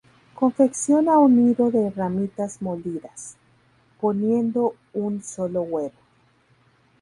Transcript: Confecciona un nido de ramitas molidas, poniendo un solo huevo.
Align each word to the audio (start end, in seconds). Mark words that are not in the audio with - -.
Confecciona 0.33 1.19
un 1.19 1.35
nido 1.45 1.69
de 1.69 1.91
ramitas 1.91 2.59
molidas, 2.63 3.37
poniendo 3.99 4.73
un 4.93 5.21
solo 5.23 5.61
huevo. 5.61 5.93